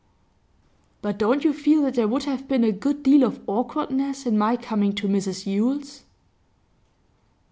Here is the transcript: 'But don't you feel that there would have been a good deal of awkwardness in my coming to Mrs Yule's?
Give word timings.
'But 1.03 1.19
don't 1.19 1.43
you 1.43 1.53
feel 1.53 1.83
that 1.83 1.93
there 1.93 2.07
would 2.07 2.23
have 2.23 2.47
been 2.47 2.63
a 2.63 2.71
good 2.71 3.03
deal 3.03 3.21
of 3.23 3.39
awkwardness 3.45 4.25
in 4.25 4.35
my 4.35 4.57
coming 4.57 4.95
to 4.95 5.07
Mrs 5.07 5.45
Yule's? 5.45 6.05